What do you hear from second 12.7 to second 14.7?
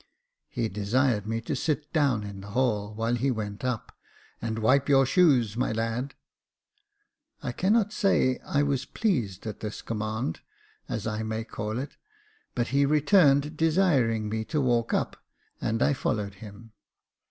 returned, desiring me to